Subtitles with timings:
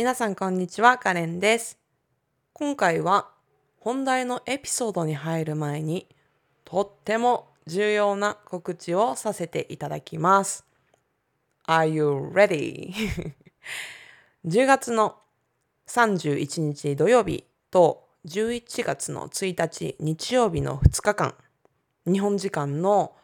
[0.00, 1.78] 皆さんこんにちは、カレンです。
[2.54, 3.28] 今回は
[3.80, 6.08] 本題のエピソードに入る前に
[6.64, 10.64] とっても重要な告知をさせていただきます。
[11.66, 12.94] Are you ready?
[14.48, 15.16] 10月の
[15.86, 21.34] 31日土曜日と11月の1日日曜日の2日間、
[22.06, 23.14] 日本時間の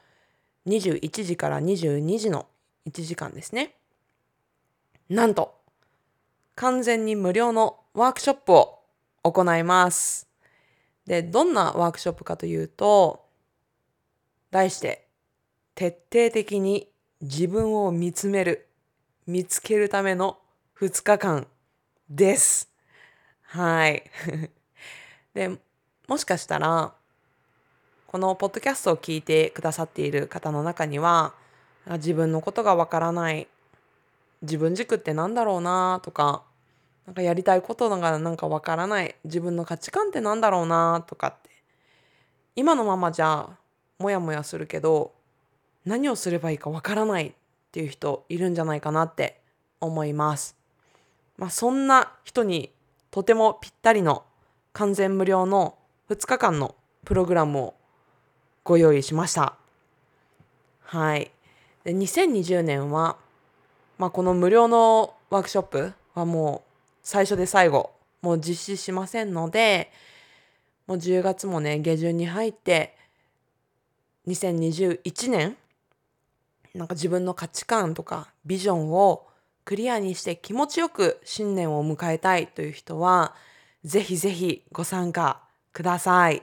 [0.66, 2.46] 21時から22時の
[2.86, 3.76] 1時間ですね。
[5.08, 5.55] なんと、
[6.56, 8.80] 完全に無料のワークショップを
[9.22, 10.26] 行います。
[11.06, 13.26] で、どんなワークショップかというと、
[14.50, 15.06] 題して、
[15.74, 16.88] 徹底的に
[17.20, 18.66] 自分を見つめる、
[19.26, 20.38] 見つけるための
[20.80, 21.46] 2日間
[22.08, 22.70] です。
[23.42, 24.10] はい。
[25.34, 25.58] で、
[26.08, 26.94] もしかしたら、
[28.06, 31.34] このポッドキャストを聞いてくださっている方の中には、
[31.86, 33.46] 自分のことがわからない、
[34.42, 36.42] 自分軸ってなんだろうなとか、
[37.06, 41.50] なんかやりたいことがなんかわからない、自分の価値観ってなんだろうなとかって、
[42.54, 43.48] 今のままじゃ
[43.98, 45.12] もやもやするけど、
[45.84, 47.32] 何をすればいいかわからないっ
[47.70, 49.40] ていう人いるんじゃないかなって
[49.80, 50.56] 思います。
[51.36, 52.72] まあそんな人に
[53.10, 54.24] とてもぴったりの
[54.72, 55.78] 完全無料の
[56.10, 57.74] 2日間のプログラムを
[58.64, 59.54] ご用意しました。
[60.82, 61.30] はい。
[61.84, 63.16] で2020年は、
[63.98, 66.70] まあ、この無料のワークショップはもう
[67.02, 69.90] 最初で最後、もう実施しませんので、
[70.86, 72.96] もう10月もね、下旬に入って、
[74.26, 75.56] 2021年、
[76.74, 79.26] なんか自分の価値観とかビジョンを
[79.64, 83.34] クリアにして気持ちよく新年を迎えたいという人は、
[83.84, 85.40] ぜひぜひご参加
[85.72, 86.42] ください。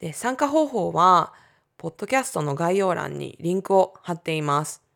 [0.00, 1.32] で、参加方法は、
[1.76, 4.89] ポッドキャストの概要欄にリンクを貼っています。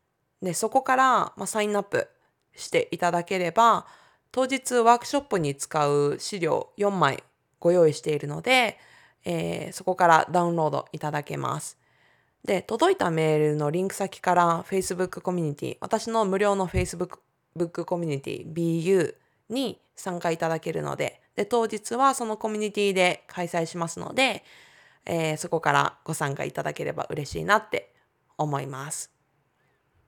[0.44, 2.08] で、そこから、まあ、サインアップ
[2.54, 3.86] していただければ、
[4.30, 7.24] 当日ワークショップに使う資料4枚
[7.60, 8.78] ご用意しているので、
[9.24, 11.78] えーそこからダウンロードいただけます。
[12.44, 19.14] で、届いたメールのリンク先から Facebook コミュニティ、私の無料の Facebook コミュニティ BU
[19.48, 24.44] に参加いただけるので、で、当日はそのコミュニティで開催しますので、
[25.06, 27.94] えーそこからご参加いただければ嬉しいなって
[28.36, 29.13] 思います。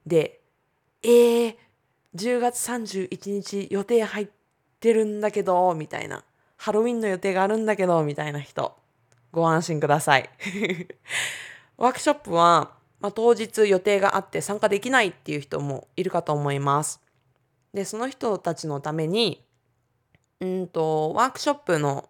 [0.06, 0.40] で、
[1.02, 1.56] えー、
[2.14, 4.28] 10月31日予定入っ
[4.80, 6.24] てるんだけど、みたいな。
[6.56, 8.76] ハロウィンの予定があるんだけど、みたいな人、
[9.32, 10.30] ご安心ください。
[11.76, 17.00] ワークショップは、まあ、当日予定があって参加できないっていう人もいるかと思います。
[17.74, 19.44] で、その人たちのために、
[20.40, 22.08] うんと、ワークショップの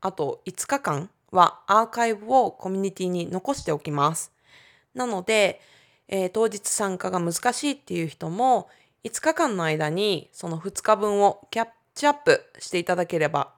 [0.00, 4.32] あと5日間はアーカイブをコミュニティに残しておきます。
[4.94, 5.60] なので、
[6.08, 8.68] えー当日参加が難しいっていう人も
[9.04, 13.52] 5日間の間にその2日分をキャッチアップしていただければ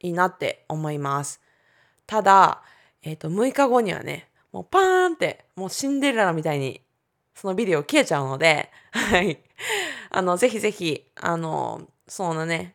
[0.00, 1.40] いいなって思います。
[2.06, 2.62] ただ、
[3.02, 6.80] えっ、と、6日後にはね、もうパーンって、もうシンデレラみたいに
[7.34, 9.38] そのビデオ消えちゃうので、はい。
[10.10, 12.74] あの、ぜひぜひ、あの、そのね、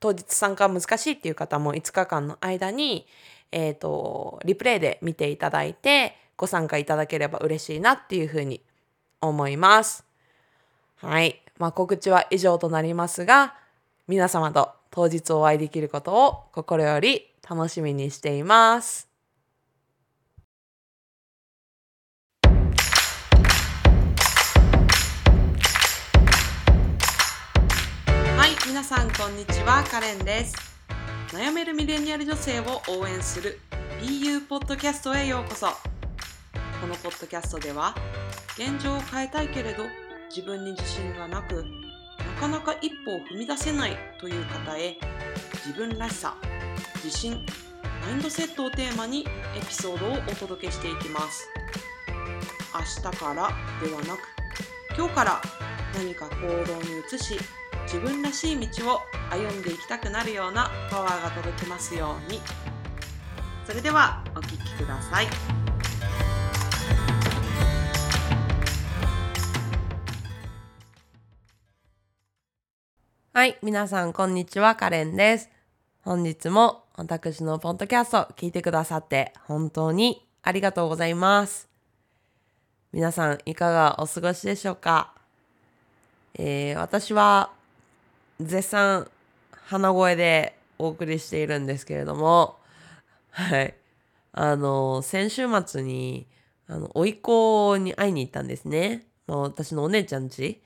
[0.00, 3.06] 当日参加難しいっていう方も5日間の間に、
[3.50, 8.62] えっ、と、リプレイで見ていただいて、ご参加いただければ嬉しいなっていうふうに
[9.20, 10.06] 思います。
[10.96, 11.42] はい。
[11.58, 13.54] まあ、告知は以上となりますが、
[14.06, 19.08] 皆様と当日お会いできることを心より楽しみにしています。
[28.36, 30.54] はい、皆さんこんにちは、カレンです。
[31.32, 33.58] 悩めるミレニアル女性を応援する
[34.00, 35.97] BU ポッドキャストへようこそ。
[36.80, 37.94] このポッドキャストでは、
[38.56, 39.84] 現状を変えたいけれど
[40.28, 41.64] 自分に自信がなく、
[42.18, 44.96] なかなか一歩を踏み出せないという方へ、
[45.66, 46.36] 自分らしさ、
[47.04, 47.44] 自信、
[48.04, 51.48] マインドセットをテーマにエピソードをお届けしていきます。
[52.74, 53.50] 明日から
[53.82, 54.20] ではなく、
[54.96, 55.42] 今日から
[55.94, 57.38] 何か行動に移し、
[57.84, 59.00] 自分らしい道を
[59.30, 62.40] 歩んでいきたくなるようなパワーが届きますように。
[63.66, 65.57] それではお聞きください。
[73.38, 75.48] はい、皆さんこんにちは、カレンです。
[76.02, 81.68] 本日も私のポッドキャスト聞いてくださって本当にありがとうございます。
[82.92, 85.14] 皆さんいかがお過ごしでしょうか、
[86.34, 87.52] えー私は
[88.40, 89.08] 絶賛
[89.52, 92.56] 鼻声でお送りしているんですけれども、
[93.30, 93.72] はい。
[94.32, 96.26] あの、先週末に、
[96.66, 99.06] あの、甥っ子に会いに行ったんですね。
[99.28, 100.60] まあ、私のお姉ちゃん家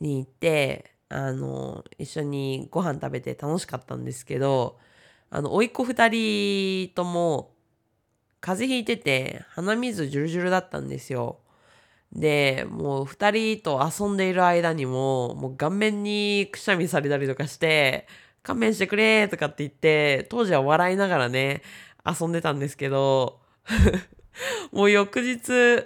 [0.00, 4.78] に行って、あの、一緒にご飯食べて楽しかったんですけど、
[5.30, 7.54] あの、甥っ子二人とも、
[8.40, 11.38] 風邪ひいてて、鼻水ジュルジュルだったんですよ。
[12.12, 18.06] で、もう二人と遊んでいる間にも、もう顔面にくしゃみされたりとかして、
[18.42, 21.62] 勘弁してくれとかって言って、当時は笑いながらね、
[22.04, 23.40] 遊んでたんですけど、
[24.72, 25.84] もう翌日、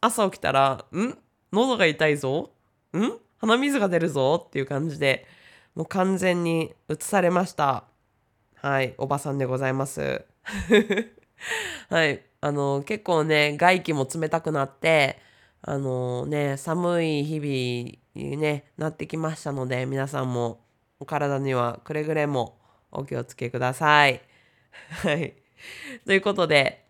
[0.00, 1.16] 朝起きたら、ん？
[1.52, 2.50] 喉が痛いぞ？
[2.96, 3.23] ん？
[3.46, 5.26] 鼻水が出るぞっていう感じで、
[5.74, 7.84] もう完全に移されました。
[8.56, 10.24] はい、おばさんでございます。
[11.90, 15.18] はい、あの、結構ね、外気も冷たくなって、
[15.60, 20.64] あのね、寒い日々にね、なってきましたので、皆さんも
[20.98, 22.58] お体にはくれぐれも
[22.90, 24.22] お気をつけください。
[25.02, 25.34] はい。
[26.06, 26.86] ということで、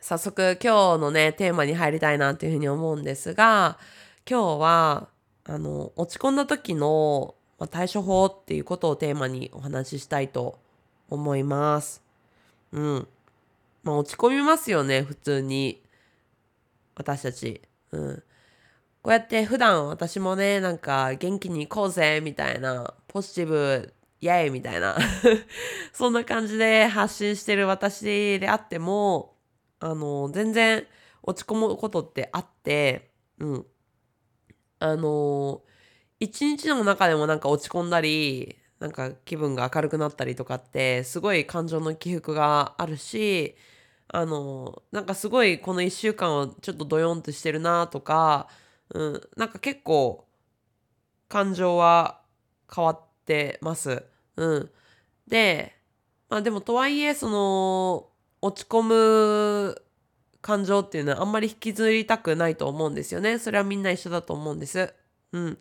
[0.00, 3.78] 早速今日のね、テーマに入りたいなというふうに思うんですが、
[4.28, 5.08] 今日は、
[5.44, 7.36] あの、落ち込んだ時の、
[7.70, 10.58] 対処法っていうことをテーマにお話ししたいと
[11.08, 12.02] 思います。
[12.72, 13.08] うん。
[13.84, 15.80] まあ落ち込みますよね、普通に。
[16.96, 17.62] 私たち。
[17.92, 18.16] うん。
[19.00, 24.98] こうやって普段私もね、なんか元気に行こうぜ、みたいな、ポジティブ、イェイみたいな
[25.94, 29.36] そんな感じで発信してる私であっても、
[29.78, 30.84] あの、全然
[31.22, 33.66] 落ち込むことってあって、うん。
[34.78, 35.62] あの、
[36.20, 43.56] 一日の中でもなんか落ち込んだり、なんか気分が明るくなったりとかって、すごい感情の起伏があるし、
[44.08, 48.48] あの、なんかすごいこの一週間はちょっとドヨンとしてるなとか、
[48.90, 50.26] うん、なんか結構
[51.28, 52.20] 感情は
[52.74, 54.04] 変わってます。
[54.36, 54.70] うん。
[55.28, 55.76] で、
[56.28, 58.10] まあでもとはいえ、その、
[58.42, 59.82] 落ち込む
[60.46, 63.40] 感情っていうのはあんまり引きずりたくないと思うんですよね。
[63.40, 64.94] それはみんな一緒だと思うんです。
[65.32, 65.58] うん。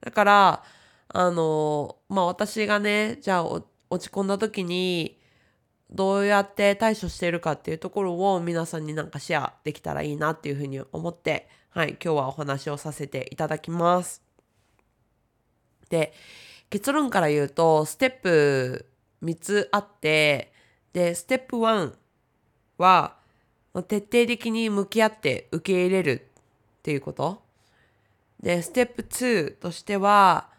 [0.00, 0.64] だから、
[1.08, 3.68] あの、まあ私がね、じゃあ落
[3.98, 5.20] ち込んだ時に、
[5.90, 14.22] どうやって対処しているかっていうところを皆さんになんかシェアできたらいいなっていうふうに思って、はい、今日はお話をさせていただきます。
[15.90, 16.14] で、
[16.70, 18.86] 結論から言うと、ステップ
[19.22, 20.50] 3つあって、
[20.94, 21.92] で、ステップ1
[22.78, 23.18] は、
[23.82, 26.28] 徹底的に向き合って受け入れる
[26.78, 27.42] っていうこと？
[28.40, 30.50] で、ステップ2としては、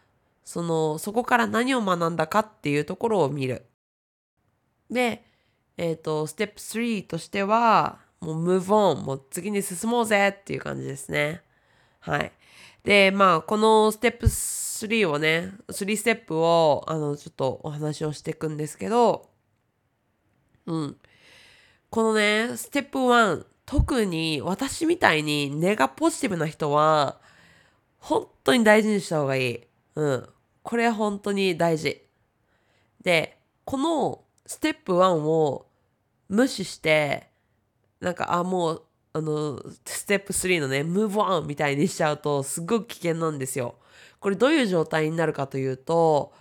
[0.44, 3.66] その、そこから何を学んだかっていうところを見る。
[4.90, 5.24] で、
[5.78, 11.42] えっ、ー、と、ステップ3としては、もう move on もう次に進もうぜっていう感じですね。
[12.00, 12.32] はい。
[12.84, 19.30] で、まあ、このステップ3をね、3ステップを、あの、ちょっとお話をしていくんですけど、
[20.66, 20.98] うん。
[21.96, 27.22] このね、ステップ1、特に私みたいに根がポジティブな人は、
[28.00, 29.62] 本当に大事にした方がいい。
[29.96, 30.30] うん。
[30.62, 32.06] これ本当に大事。
[33.02, 35.68] で、このステップ1を
[36.28, 37.30] 無視して、
[38.02, 38.84] なんか、あ、もう、
[39.14, 43.76] あの、ステップ3のね、move on みたいにしちゃうと、すごく危険なんですよ。
[44.20, 46.34] これどういう状態になるかというと、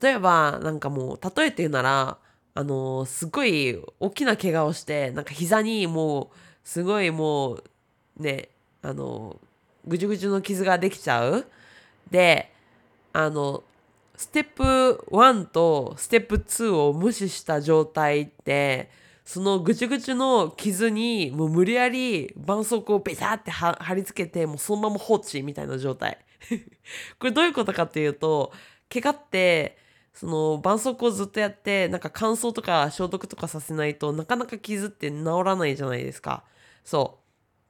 [0.00, 2.16] 例えば、なんかもう、例えて言うなら、
[2.54, 7.64] あの、すごい大きな怪我をして、なんか膝にもう、すごいもう、
[8.18, 8.50] ね、
[8.82, 9.40] あの、
[9.86, 11.46] ぐじゅぐじゅの傷ができちゃう。
[12.10, 12.52] で、
[13.12, 13.64] あの、
[14.16, 18.90] ステップ1とステップ2を無視した状態って、
[19.24, 26.18] そのぐちゅぐちゅの傷にもう無理やり絆創膏をベタって貼り付けてもうそのまま放置みたいな状態
[27.18, 28.52] これどういうことかっていうと
[28.92, 29.78] 怪我って
[30.14, 36.44] その絆創膏をずっとやってなんか乾燥とか消毒とかさせないとなかなか傷って治らないじゃないですか。
[36.84, 37.18] そ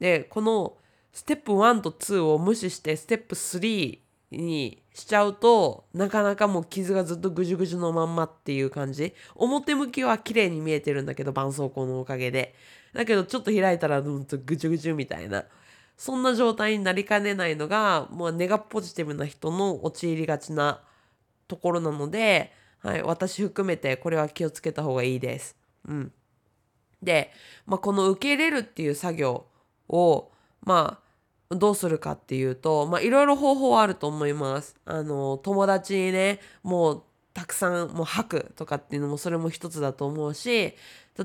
[0.00, 0.02] う。
[0.02, 0.76] でこの
[1.12, 3.98] ステップ1と2を無視してステップ3
[4.32, 9.14] にしちゃうとなかなかもう傷がずっとぐじゅぐじゅのまんまっていう感じ。
[9.34, 12.54] 表向きは綺麗に見えてるんだけど絆創膏のおかげで。
[12.92, 15.44] だけどちょっと開いたらうんとぐじゅぐじゅみたいな。
[15.96, 20.80] そんな状態になりかねないのがもうネガポジティブな人の陥りがちな
[21.52, 25.54] ところなので、はい、私含めてこれは気をつけた方がいいです。
[25.86, 26.12] うん、
[27.02, 27.30] で、
[27.66, 29.44] まあ、この受け入れるっていう作業
[29.90, 30.30] を
[30.62, 30.98] ま
[31.50, 34.74] あどうするかっていうと、まあ、いろいろ方法はあると思います。
[34.86, 37.02] あの、友達にね、もう、
[37.34, 40.74] たくさんもう吐くとかっていうのもそれも一つだと思うし、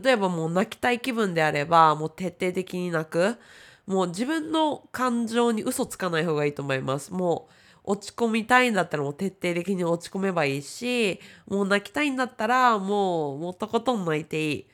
[0.03, 3.37] 例えばもう泣きたい気分であれば、もう徹底的に泣く。
[3.85, 7.13] もう自分の感情に嘘つかない方がいいと思います。
[7.13, 7.53] もう
[7.87, 14.67] 落ち込みたいんだったらもう徹底的に落ち込めばいいし、もう泣きたいんだったらもうもうとことん泣いていい。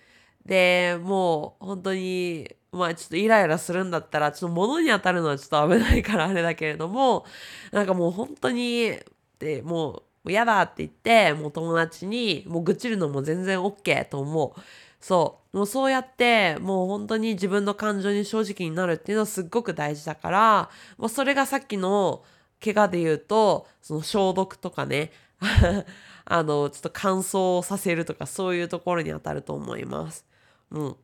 [0.46, 7.26] で、もう本当にまあちょっとイライラするんだったら、ちょっと物に当たるのはちょっと危ないからあれだけれども、
[7.72, 8.98] なんかもう本当に、
[9.40, 14.60] で、もう嫌だって言って、もう友達にもう愚痴るのも全然 OK と思う。
[15.00, 15.58] そう。
[15.58, 22.24] もうそうやって、もう本当に自分の感情に正直になるっていうのはすっごく大事だから、もうそれがさっきの
[22.64, 25.12] 怪我で言うと、その消毒とかね、
[26.26, 30.26] あの、ちょっと乾燥させるとかそういうところに当たると思います。
[30.72, 30.96] うん。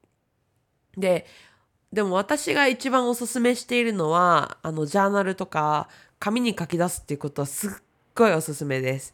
[0.98, 1.26] で、
[1.92, 5.90] でも私が一番おすすめしているのは、あの、ジャーナルとか
[6.20, 7.72] 紙に書き出すっていうことはすっ
[8.16, 9.14] ごいおすすめです。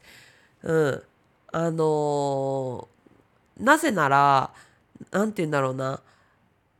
[0.61, 1.03] うん。
[1.51, 4.51] あのー、なぜなら、
[5.11, 6.01] なんて言うんだろうな。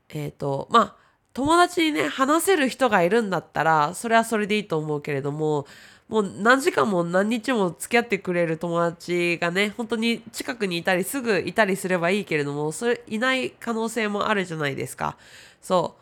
[0.10, 1.05] えっ、ー、と、まあ、
[1.36, 5.68] 友達にね、話せる人がいるんだったら、それはそれでいいと思うけれども、
[6.08, 15.18] もう何時間も何日も付き合ってくれる友達がね、本当に近くにいたりすぐいたりすればいいけれども、それいない可能性もあるじゃないですか。
[15.62, 15.98] そ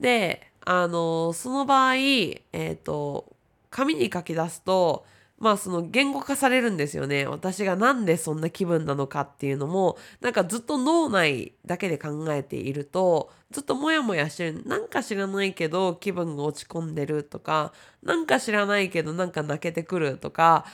[0.00, 0.02] う。
[0.02, 3.26] で、あの、その場合、えっ、ー、と、
[3.70, 5.06] 紙に書き出すと、
[5.42, 7.26] まあその言語化されるんですよね。
[7.26, 14.62] 私がなんでそんな気分なのかっていうのも、なんかずっと脳内だけで考えていると、ずっとモヤモヤしてる。
[14.64, 17.72] なんか知らないけど気分が落ち込んでるとか、
[18.04, 20.64] なんか知らないけどなんか泣けてくるとか、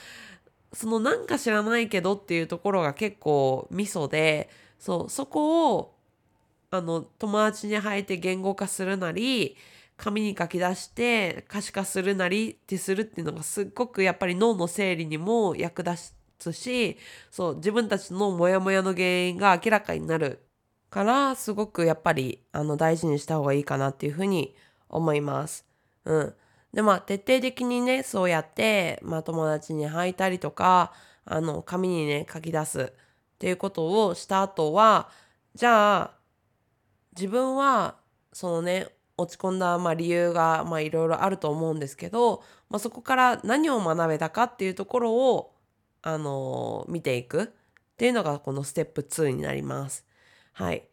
[0.74, 5.94] そのなんか知らないけどっていうところが結構ミソで、そう、そこを、
[6.70, 9.56] あの、友達に入って言語化するなり、
[9.98, 16.96] 紙に書き出して可視化するなりってするっていうのがすっごくやっぱり脳の整理にも役立つし
[17.30, 20.46] そう自分たちのモヤモヤの原因が明らかになる
[20.88, 24.54] からすごくやっぱりあの大事にした方がいいかなっていうふうに
[24.88, 25.66] 思います。
[26.04, 26.34] うん。
[26.72, 30.92] でまあ徹底的にねそうやって、まあ、友達に履いたりとか
[31.24, 35.08] あの紙にね書き出すっていうことをした後は
[35.54, 36.14] じゃあ
[37.16, 37.96] 自分は
[38.32, 38.88] そのね
[39.18, 45.54] 落ち込んだ、まあ、理由がいろいろあると思うんですけど、まあ、そこから何を学べたかっていうところを、
[46.02, 47.46] あのー、見ていくっ
[47.96, 50.06] ていうのがこのステップ2になります。
[50.52, 50.88] はい。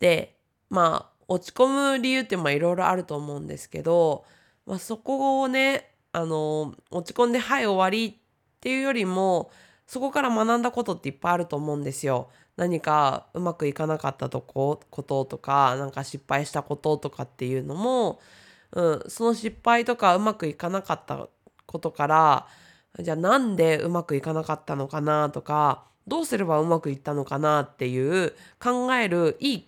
[0.00, 0.36] で、
[0.70, 4.24] まあ落ち込む理由っていろいろあると思うんですけど、
[4.64, 9.50] まあ、そこをね、あのー、落ち込んではい終わりっていうよりも
[9.86, 12.30] そこから学んだことっていっぱいあると思うんですよ。
[12.56, 18.20] 何かうまくいかなかったとここととかなんか失敗したこととかっていうのも、
[18.72, 21.28] うん、その失敗とかうまくいかなかった
[21.66, 22.46] ことから
[23.00, 28.32] じゃあなんでうまくいかなかったのかなとかどうすればうまくいったのかなっていう
[28.62, 29.66] 考えるいい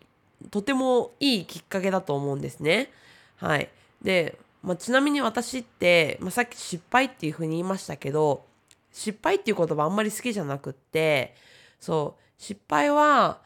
[0.50, 2.92] とてもいいきっかけだと思うんですね。
[3.37, 3.68] はい、
[4.02, 8.45] で、まあ、ちなみに私って、まあ、さっき失敗っていうふうに言いましたけど
[8.92, 11.35] 失敗っていう言葉あんまり好きじゃなくって
[11.80, 13.42] そう失敗は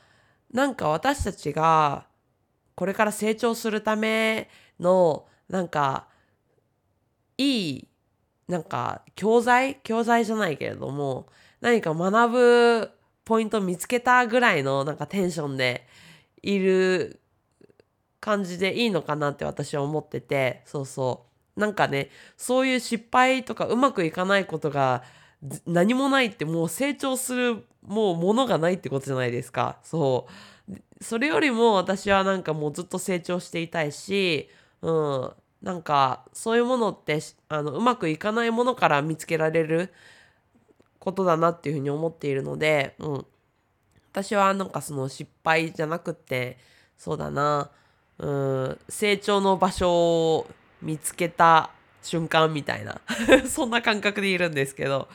[0.53, 2.07] なんか私たちが
[2.75, 6.07] これから成長するためのなんか
[7.39, 7.89] いい
[8.49, 11.27] なんか教材教材じゃないけれども
[11.61, 12.91] 何か学ぶ
[13.25, 15.87] ポイント見つけたぐらいのなんかテンションで
[16.43, 17.21] いる
[18.21, 25.03] 感じでいいのかなって私は思っててそうそうなんかねそういう失敗とかうまくいかないことが
[25.67, 29.79] 何もないってもう成長するもうものがないってことじゃないですか。
[29.83, 30.27] そ
[30.69, 31.05] う。
[31.05, 34.49] それよりも私はなんかもうずっと成長していたいし、
[34.83, 35.33] うん。
[35.63, 39.93] なんかそういうものってあのうまくいかないものから見つけられる
[40.99, 43.27] ことだなっていうふうに思っているので、うん。
[44.13, 46.59] 私はなんかその失敗じゃなくって
[46.99, 47.71] そうだな、
[48.19, 49.91] うん、成長の場所
[50.35, 50.47] を
[50.83, 51.71] 見つけた
[52.03, 53.01] 瞬間みたいな
[53.49, 55.09] そんな感覚でいるんですけど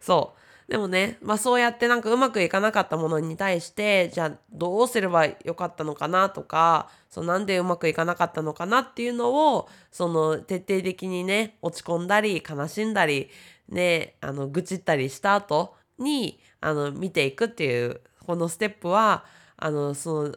[0.00, 13.28] そうでもね、まあそうやってなんかうまくいかなかったものに対して、じゃあどうすればよかったのかなとか、そのなんでうまくいかなかったのかなっていうのを、その徹底的にね、落ち込んだり、悲しんだり、
[13.68, 19.24] ね、あの、愚痴ったりした後に、あの、見ていくっていう、このステップは、
[19.56, 20.34] あの、その、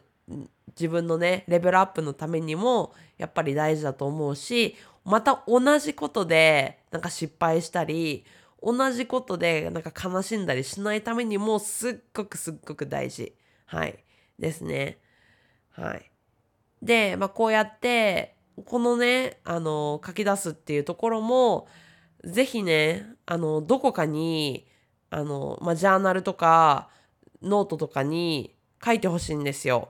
[0.70, 4.76] 自分のね、レベルアップのためにも、やっぱり大事だと思うし、
[5.08, 8.26] また同じことでなんか失敗したり
[8.62, 13.34] 同じことでなんか悲しんだりしないためにもすっごくすっごく大事。
[13.66, 14.04] はい。
[14.40, 14.98] ですね。
[15.72, 16.12] はい。
[16.82, 18.36] で、まあ、こうやって
[18.66, 21.68] このねあの書き出すっていうところも
[22.24, 24.68] 是非ねあのどこかに
[25.10, 26.90] あの、まあ、ジャーナルとか
[27.42, 29.90] ノートとかに書いてほしいんですよ。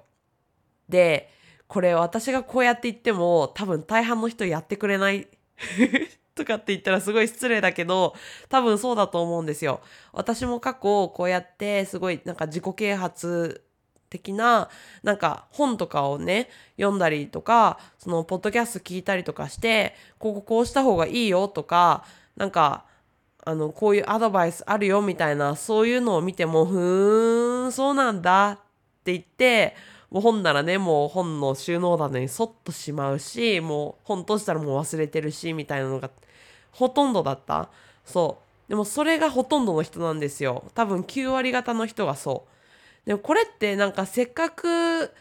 [0.90, 1.30] で
[1.68, 5.28] これ私がこうやって言っても多分大半の人やってくれない。
[6.38, 8.16] とかって言ったらすごい失礼だけど
[8.48, 9.82] 多分そうだと思うんですよ。
[10.14, 13.64] 私も過去こうやってすごいなんか自己啓発
[14.10, 14.70] 的な
[15.04, 22.86] なんか本とかをね読んだりとかそのポッドキャスト聞いたりとかしてこここうした方がいいよとかなんか
[23.44, 28.58] あのこういうアドバイスあるよみたいなそういうのを見てもふーんそうなんだっ
[29.04, 29.76] て言って
[30.10, 36.10] もう本ならねもう本の収納棚にそっとしまうしもう本閉じたらもう忘れてるしみたいなのが
[36.78, 37.70] ほとんどだった？
[38.06, 42.46] そうでもそれがほとんどの人なんですよ多分9割方の人がそ
[43.06, 45.12] うでもこれってなんかせっかく、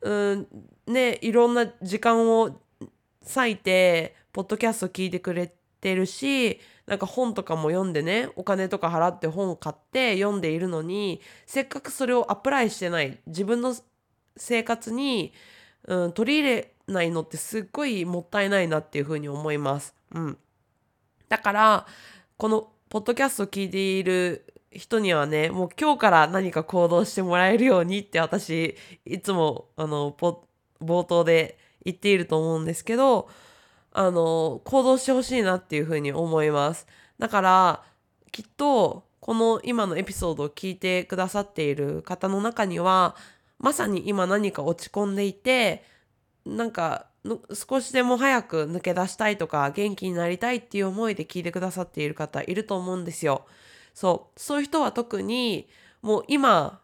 [0.00, 0.46] うん、
[0.86, 2.58] ね、いろんな時間を
[3.34, 13.74] 割いて、ポッドキャスト聞いてくれてるし、なんか本とかも読んでね、お金とか払って本を買って読んでいるのに、せっかくそれをアプライしてない、自分の
[14.36, 15.32] 生活に、
[15.88, 19.94] うん、取り入れないのってすっごいもったいないなっていうふうに思います。
[20.14, 20.38] うん。
[21.28, 21.86] だから、
[22.36, 33.28] このポッドキャストを聞いている人にはね、もう今日から何か行動してもらえるようにって私、いつも、あの、冒頭で言っていると思うんですけど、
[33.92, 36.86] あの、行動してほしいなっていうふうに思います。
[37.18, 37.84] だから、
[38.30, 43.16] きっと、この今のエピソードを聞いてくださっている方の中には、
[43.58, 45.82] まさに今何か落ち込んでいて、
[46.44, 47.06] なんか
[47.54, 53.46] 少しでも早く抜け出したいとか元気になりたいっていう思いで聞いてくださっている方いると思うんですよ。
[53.94, 55.68] そう、そういう人は特に、
[56.02, 56.80] もう今、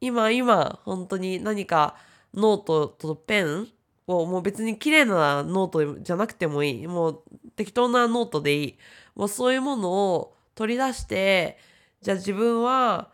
[0.00, 1.96] 今今、本当に何か
[2.34, 3.68] ノートとペン
[4.06, 6.86] をもう別に綺麗なノートじゃなくてもいい。
[6.86, 7.22] もう
[7.56, 8.78] 適当なノートでいい。
[9.14, 11.58] もうそういうものを取り出して、
[12.02, 13.10] じゃあ自分は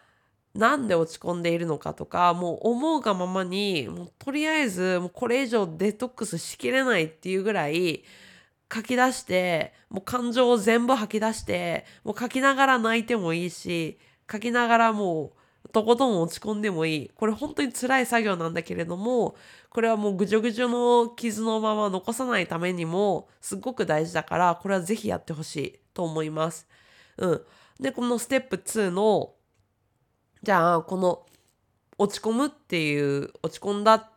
[0.57, 8.05] なんで落ち込んでいるのかとか、もう思うがままに、もうとりあえずもうこれ以上デトックスしきれないっていうぐらい、
[8.73, 13.99] 書き出して、もう感情を全部吐き出して、もう書きながら泣いてもいいし、
[14.31, 17.11] 書きながらもうとことん落ち込んでもいい。
[17.15, 19.37] これ本当に辛い作業なんだけれども、
[19.71, 26.67] これはもうぐじょぐじょの傷のまま残さないためにもすっごく大事だから、これはぜひやってほしいと思います。
[27.19, 27.43] うん。
[27.79, 29.35] で、このステップ2の、
[30.47, 31.27] じゃあ、この
[31.99, 34.11] 落ち込むっていう、落ち込んだ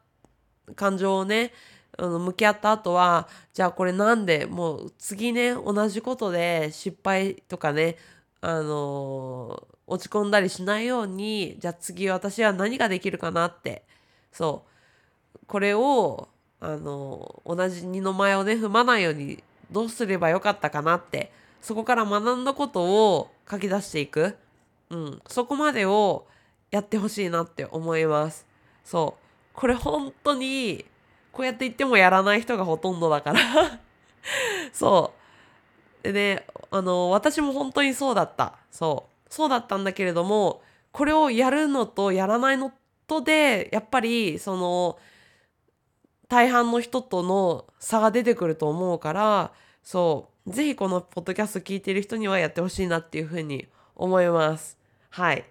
[0.76, 1.52] 感情をね、
[1.98, 7.98] あの向き合った後はじゃあこれなんでもう次ね同じことで失敗とかね
[8.42, 13.84] あの落ち込んだりしないようにじゃあ次私は何ができるかなって。
[14.32, 14.66] そ
[15.34, 15.40] う。
[15.48, 21.32] これをあの同じ二の前をね踏まないようにどうすればよかったかなって。
[21.60, 24.38] そこから学んだことを書き出していく、
[24.90, 26.28] うん、そこまでを
[26.72, 28.46] やってほしいなって思います
[28.84, 30.86] そうこれ本当に
[31.32, 33.40] こうやって言ってもやらない人がほとんどだから
[34.74, 35.14] そ
[36.04, 36.04] う。
[36.04, 38.56] でね、あの、私も本当にそうだった。
[38.72, 39.34] そう。
[39.34, 42.72] そうだったんだけれども、これをやるのとやらないの
[43.08, 45.00] とで、やっぱり、その、
[46.28, 50.52] 大半の人との差が出てくると思うから、そう。
[50.52, 54.79] ぜひこのポッドキャスト聞いてる人にはやってほしいなっていうふうに思います。
[55.10, 55.46] はい。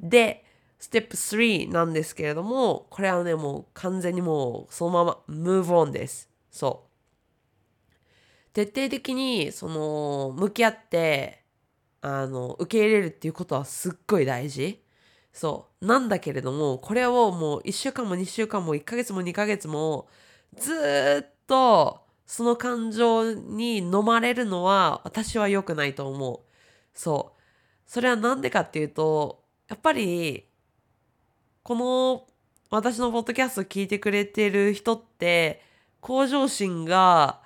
[0.00, 0.44] で、
[0.78, 6.28] ステップ3なんですけれども、これはね、もう完全にもうそのまま move on です。
[6.50, 6.88] そう。
[8.52, 11.44] 徹底的に、その、向き合って、
[12.02, 14.82] あの、受け入れるっていうことはすっごい大事。
[15.32, 15.86] そう。
[15.86, 20.08] なんだけれども、これをもう1週間も2週間も1ヶ月も2ヶ月も、
[20.56, 26.40] ずっと、その感情に飲まれるのは私は良くないと思う。
[26.94, 27.37] そう。
[27.88, 30.44] それはなんでかっていうと、やっぱり
[31.62, 32.26] この
[32.70, 35.62] 私のポッドキャスト聞いてくれてる人って
[36.00, 37.40] 向上心が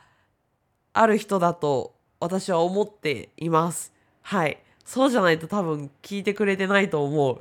[0.92, 3.92] ある人だと私は思っています。
[4.20, 4.58] はい。
[4.84, 7.40] そうじゃないと多分聞いてくれてないと思う。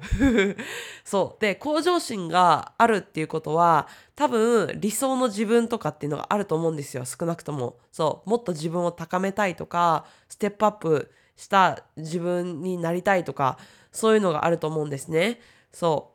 [1.04, 1.42] そう。
[1.42, 7.04] で、向上心があるっていうことは、多分理想の自分とかっていうのがあると思うんですよ。
[7.06, 7.78] 少なくとも。
[7.92, 8.30] そう。
[8.30, 11.12] もっと自分を高めたいとか、ステップアップ
[11.42, 13.58] した自分になりたいとか、
[13.92, 15.42] そういうのがあると思うんですね。
[15.74, 16.14] そ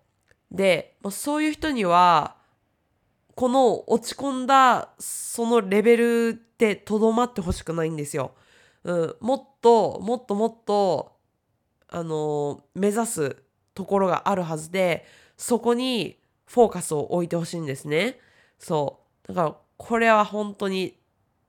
[0.53, 0.57] う。
[0.57, 2.37] で、そういう人には、
[3.35, 8.33] この落ち込んだそのレベルでとどまってほしくないんですよ。
[8.85, 11.13] うん、もっともっともっと
[11.89, 13.37] あの目指す
[13.75, 15.05] ところがあるはずで
[15.37, 18.19] そこにフォーカスを置いてほしいんですね。
[18.59, 20.97] そうだからこれは本当に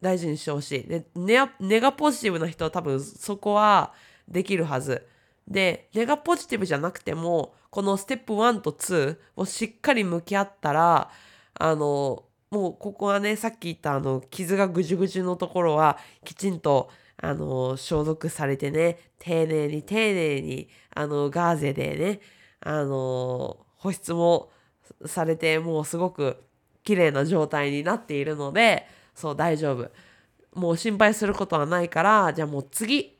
[0.01, 0.83] 大事にしてほしい。
[0.83, 3.93] でネネガポジティブな人は多分そこは
[4.27, 5.07] できるはず。
[5.47, 11.09] で、ネガポジティブじゃなくても、このステップ1と2をしっかり向き合ったら、
[11.53, 22.19] あの、もうここはね、さっき言ったあの、傷がぐじゅぐじゅのところは、きちんと、あの、消毒されてね、丁寧に丁寧に、あの、ガーゼでね、
[22.59, 24.49] あの、保湿も
[25.05, 26.43] されてもうすごく
[26.83, 29.91] 綺麗な状態になっているのでそう大丈夫
[30.53, 33.17] もう心配することはないからじゃあもう次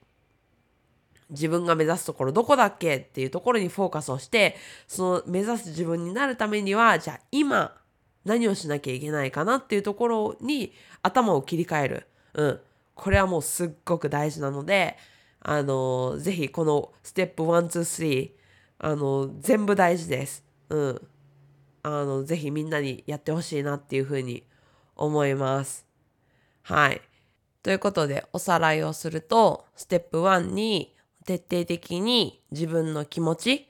[1.31, 2.97] 自分が目指すところどこだっけ？
[2.97, 4.55] っていうところにフォーカスをして
[4.87, 7.75] その目指す自分になるためにはじゃあ今
[8.23, 9.55] 何をしなきゃいけないかな？
[9.55, 12.07] っていうところに頭を切り替える。
[12.35, 12.59] うん。
[12.93, 14.97] これはもうすっごく大事なので、
[15.39, 18.31] あの、ぜひこのステップ1、2、3、
[18.79, 20.43] あの、全部大事です。
[20.69, 21.01] うん。
[21.83, 24.43] あの、ぜひみんなにやってほしいなっていうふうに
[24.95, 25.86] 思います。
[26.67, 27.01] はい。
[27.63, 30.93] ということで、おさらいをすると、ステップ1に
[31.25, 33.69] 徹底的に自分の気持ち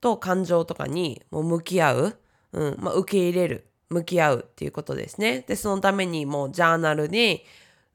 [0.00, 2.18] と感情とかにもう向き合う。
[2.52, 5.44] うん、まあ、受け入れる、向き合うっていうことですね。
[5.48, 7.44] で、そのためにもうジャーナルに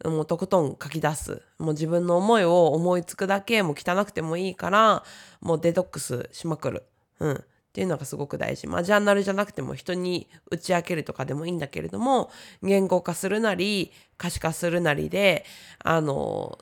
[0.04, 1.41] もうとことん書き出す。
[1.58, 5.06] もう自分の思いを思いつくだけ、もう汚くてもいいから、
[5.39, 6.84] もうデトックスしまくる。
[7.21, 7.43] うん。
[7.72, 8.68] っていうのがすごく大事。
[8.68, 12.30] まあ、ジャーナルじゃなくても人に打ち明けるとかでもいいんだけれども、
[12.62, 15.46] 言語化するなり、可視化するなりで、
[15.80, 16.60] あの、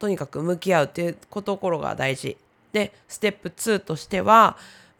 [0.00, 2.36] とにかく向き合うっていうところが大事。
[2.72, 4.56] で、ステップ2としては、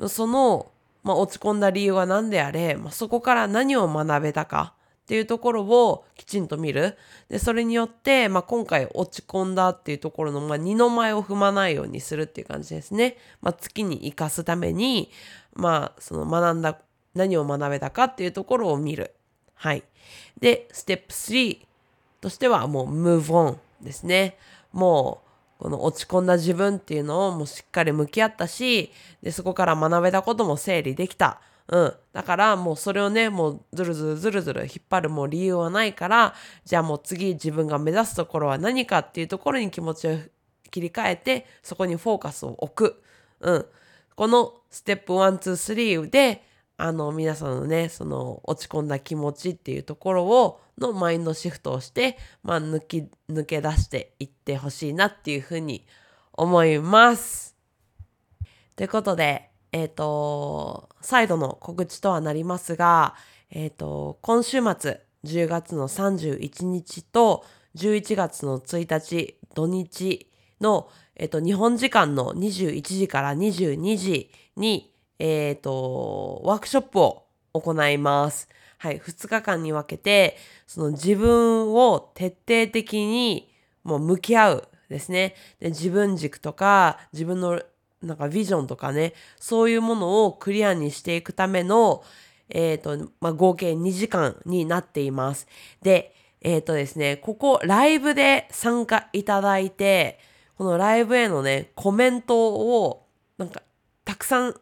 [0.09, 0.71] その
[1.03, 6.97] まあ、落ち込んだ理由は何であれ、まあ、そこから何を学べたかっていうところをきちんと見る。
[7.29, 13.17] で、それによって、まあ、今回落ち込んだっていうところの、まあ、二の前を踏まないようにするっていう感じですね。
[13.41, 15.11] まあ、月に生かすために、
[15.55, 16.79] まあ、その学んだ、
[17.15, 19.13] 何を学べたかっていうところを見る。
[19.55, 19.83] はい。
[20.41, 21.59] で、ステップ3
[22.21, 24.39] としてはもう move on ですね。
[24.73, 25.21] も
[25.59, 31.41] う、この落ち込んだ自分っていうのをもうしっかり向き合ったし、で、そこから学べたことも整理できた。
[31.73, 31.95] うん。
[32.13, 36.35] だからもうそれをね、もうずるずるずるずる引っ張るもう理由はないから、
[36.67, 40.19] じゃあもう次自分が目指すところは何かっていうところに気持ちを
[40.71, 43.03] 切り替えて、そこにフォーカスを置く。
[43.41, 43.67] うん。
[44.15, 46.45] このステップ1、2、3で、
[46.77, 55.87] あの、皆さんのね、その落ち込んだ気持ちっていうところを、のマインドシフトをして、まあ、抜き、抜け出していってほしいなっていうふうに
[56.35, 57.57] 思います。
[58.77, 63.15] ということで、えっ、ー、と、再度の告知とはなりますが、
[63.51, 67.45] えっ、ー、と、今週末、10月の31日と
[67.77, 70.31] 11月の1日土日
[70.61, 78.49] の、えっ、ー、と、日本時間の21時から22時に、えっ、と、ワークショップを行います。
[78.79, 83.49] はい、2日間に分けて、その自分を徹底的に
[83.85, 85.35] もう向き合うですね。
[85.61, 87.63] で自分軸とか、自分の
[88.03, 92.03] なんかビジョンとかね、そういうものをクリアにしていくための、
[92.49, 95.47] えっ、ー、と、まあ、合計2時間になっています。
[95.83, 100.19] で、えっ、ー、とですね、ここライブで参加いただいて、
[100.57, 103.07] このライブへのね、コメントを
[103.39, 103.63] なんか
[104.05, 104.55] たくさん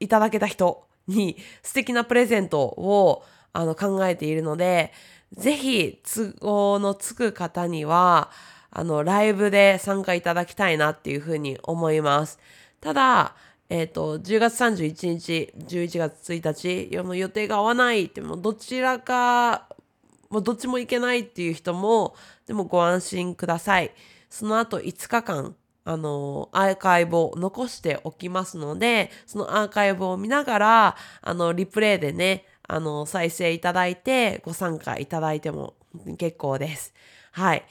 [0.00, 4.92] いただけた人に素敵なプレゼントをあの考えているので、
[5.32, 8.30] ぜひ都合のつく方には、
[8.78, 12.38] あの、ライブで参加いただきたいなっていうふうに思います。
[12.82, 13.34] ただ、
[13.70, 19.66] えっ、ー、と、10月31日、11月1日、の予定が合わないって、もどちらか、
[20.28, 23.92] もうどっちもいけないっていう人も、でもご安心ください。
[24.28, 35.72] その後5日間、あの、アーカイブを残しておきますので、そのアーカイブを見ながら、あの、リプレイでね、あの、再生いただいて、ご参加いただいても
[36.18, 36.92] 結構です。
[37.32, 37.64] はい。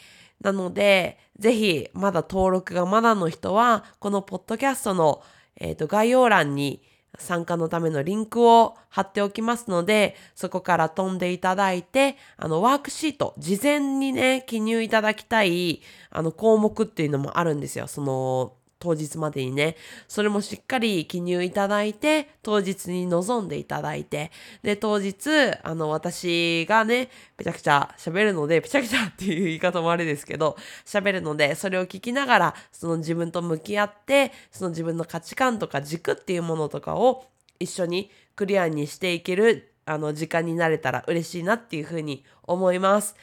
[0.46, 5.24] なので、ぜひ、まだ登録がまだの人は、このポッドキャストの、
[5.60, 6.84] えっ、ー、と、概要欄に
[7.18, 15.82] 参加のためのリンクを貼っておきますので、そこから飛んでいただいて、あの、ワークシート、事前にね、記入いただきたい、
[16.12, 17.88] あの、項目っていうのもあるんですよ。
[17.88, 18.54] その、
[18.86, 19.76] 当日までにね、
[20.08, 25.28] それもしっかり記入いただいて、当日に臨んでいただいて、で、当日、
[25.64, 37.26] あの、私がね、ぺちゃくちゃ喋るので、ぺちゃくちゃっていう言い方もあれですけど、喋るので、それを聞きながら、その自分と向き合って、その自分の価値観とか軸っていうものとかを
[37.60, 43.16] 一緒にクリアにしていける、あの、時間になれたら嬉しいなっていうふうに思います。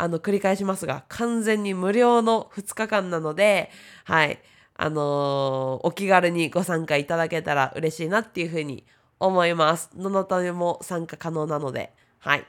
[0.00, 3.70] あの、繰り返しますが、完全に無料の2日間なので、
[4.04, 4.40] はい。
[4.78, 8.84] あのー、お気軽にご参加いただけたら嬉しいなっていうふうに
[9.18, 9.90] 思います。
[9.94, 12.46] どなたでも参加可能なので、はい。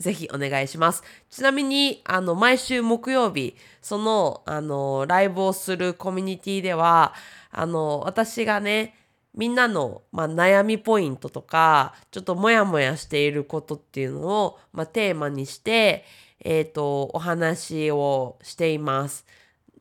[0.00, 1.04] ぜひお願いします。
[1.30, 7.14] ちなみに、あの、毎週木曜日、その、あの、ライブをするコミュニティでは、
[7.52, 8.96] あの、私がね、
[9.32, 16.04] みんなの、まあ、悩みポイントとか、ちょっとモヤモヤしていることっていうのを、まあ、テーマにして、
[16.42, 19.26] えっ、ー、と、お話をしています。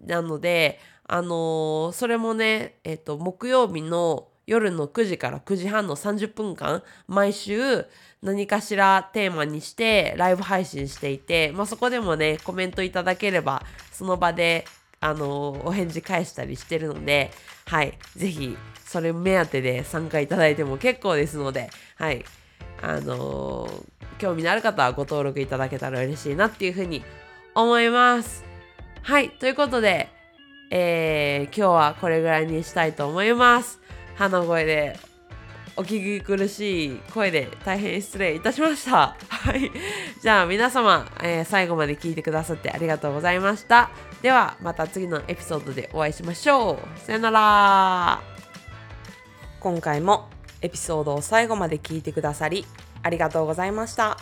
[0.01, 0.79] なので、
[1.11, 7.85] あのー、それもね、えっ、と、木曜日の夜の9時から9時半の30分間毎週
[8.23, 14.65] 何かしらテーマにしてライブ配信していて、まあ、そこでもねコメントいただければその場で
[15.01, 17.29] あのお返事返したりしてるので
[17.67, 22.25] はいぜひそれ目当てで参加いただいても結構ですのではい
[22.81, 27.03] あのー興味のある方はご登録いただけたら嬉しいなっていうふうに
[27.55, 28.43] 思います。
[29.01, 30.09] はい、ということで、
[30.69, 33.79] えー今日はこれぐらいにしたいと思います。
[34.15, 34.99] 鼻声で
[35.75, 39.15] お聞き苦しい声で大変失礼いたしました。
[39.29, 39.71] はい。
[40.21, 43.89] じゃあ皆様、えー最後まで聞いてくださってありがとうございました。
[44.21, 46.99] ではまた次のエピソードでお会いしましょう。
[46.99, 48.21] さよなら。
[49.59, 50.29] 今回も
[50.61, 52.65] エピソードを最後まで聞いてくださり
[53.03, 54.17] ありがとうございました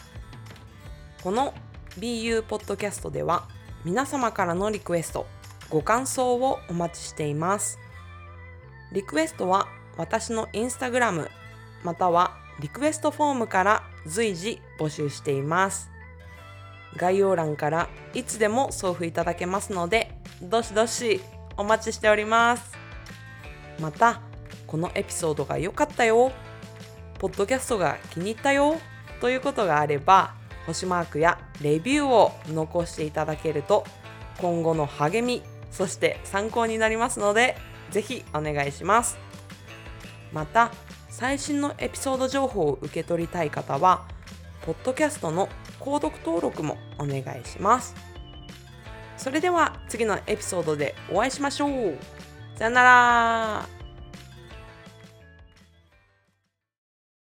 [1.24, 1.54] この
[2.00, 3.48] BU ポッドキャストでは
[3.86, 5.28] 皆様からのリクエスト
[5.70, 7.80] ご感想をお待ちしています。
[8.94, 11.30] リクエストは私のインスタグラム
[11.84, 15.90] またはリクエストフォームから随時募集しています。
[16.96, 21.22] 概要欄からいつでも送付いただけますのでどしどし
[21.58, 22.78] お待ちしております。
[23.80, 24.22] また
[24.66, 26.32] このエピソードが良かったよ。
[27.20, 28.78] ポッドキャストが気に入ったよ。
[29.20, 30.34] ということがあれば
[30.66, 33.84] 星マークやレビューを残していただけると
[34.40, 37.58] 今後の励みそして参考になりますので
[37.92, 39.18] 是非お願いします。
[40.34, 40.72] また
[41.10, 44.06] 最新のエピソード情報を受け取りたい方は
[44.66, 45.50] ポッドキャストの
[45.80, 47.96] 購読登録もお願いします。
[49.16, 51.98] それでは次のエピソードでお会いしましょう。
[52.56, 53.77] さよなら。